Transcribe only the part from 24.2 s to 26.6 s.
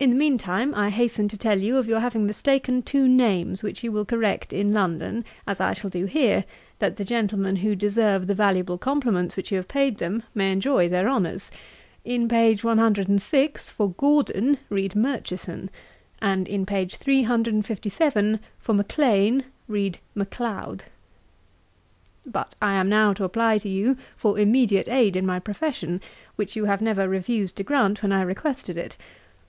immediate aid in my profession, which